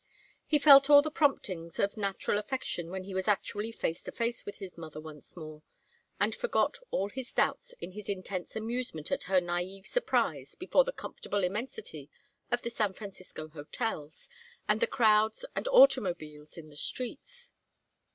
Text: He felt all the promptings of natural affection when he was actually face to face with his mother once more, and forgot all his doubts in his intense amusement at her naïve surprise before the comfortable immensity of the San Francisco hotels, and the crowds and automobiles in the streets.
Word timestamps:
He 0.47 0.57
felt 0.57 0.89
all 0.89 1.03
the 1.03 1.11
promptings 1.11 1.77
of 1.77 1.95
natural 1.95 2.39
affection 2.39 2.89
when 2.89 3.03
he 3.03 3.13
was 3.13 3.27
actually 3.27 3.71
face 3.71 4.01
to 4.01 4.11
face 4.11 4.47
with 4.47 4.55
his 4.57 4.75
mother 4.75 4.99
once 4.99 5.37
more, 5.37 5.61
and 6.19 6.33
forgot 6.33 6.79
all 6.89 7.09
his 7.09 7.31
doubts 7.31 7.73
in 7.79 7.91
his 7.91 8.09
intense 8.09 8.55
amusement 8.55 9.11
at 9.11 9.21
her 9.29 9.39
naïve 9.39 9.85
surprise 9.85 10.55
before 10.55 10.85
the 10.85 10.91
comfortable 10.91 11.43
immensity 11.43 12.09
of 12.49 12.63
the 12.63 12.71
San 12.71 12.93
Francisco 12.93 13.49
hotels, 13.49 14.27
and 14.67 14.79
the 14.79 14.87
crowds 14.87 15.45
and 15.55 15.67
automobiles 15.67 16.57
in 16.57 16.69
the 16.69 16.75
streets. 16.77 17.51